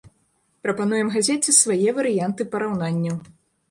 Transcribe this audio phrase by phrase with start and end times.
[0.67, 3.27] Прапануем газеце свае варыянты параўнанняў.